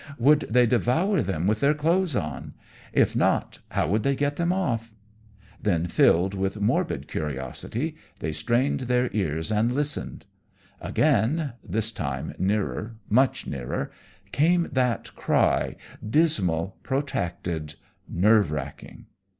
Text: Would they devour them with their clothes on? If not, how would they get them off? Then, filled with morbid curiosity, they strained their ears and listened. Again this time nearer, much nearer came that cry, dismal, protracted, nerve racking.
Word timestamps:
Would 0.17 0.47
they 0.49 0.65
devour 0.65 1.21
them 1.21 1.45
with 1.45 1.59
their 1.59 1.75
clothes 1.75 2.15
on? 2.15 2.55
If 2.91 3.15
not, 3.15 3.59
how 3.69 3.87
would 3.89 4.01
they 4.01 4.15
get 4.15 4.35
them 4.35 4.51
off? 4.51 4.95
Then, 5.61 5.85
filled 5.85 6.33
with 6.33 6.59
morbid 6.59 7.07
curiosity, 7.07 7.95
they 8.17 8.31
strained 8.31 8.79
their 8.89 9.11
ears 9.13 9.51
and 9.51 9.71
listened. 9.71 10.25
Again 10.81 11.53
this 11.63 11.91
time 11.91 12.33
nearer, 12.39 12.95
much 13.11 13.45
nearer 13.45 13.91
came 14.31 14.69
that 14.71 15.15
cry, 15.15 15.75
dismal, 16.03 16.77
protracted, 16.81 17.75
nerve 18.09 18.49
racking. 18.49 19.05